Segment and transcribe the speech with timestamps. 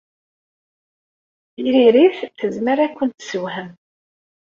[1.53, 3.69] Tiririt tezmer ad kent-tessewhem.